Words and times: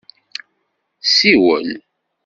Siwen. 1.13 1.67